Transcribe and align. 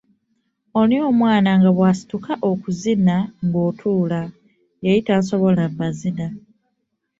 Oli 0.79 0.95
omwana 1.09 1.51
nga 1.59 1.69
bw’asituka 1.75 2.33
okuzina 2.51 3.15
ng’otuula! 3.45 4.21
yali 4.83 5.01
tasobola 5.07 5.63
mu 5.69 5.73
mazina. 5.79 6.25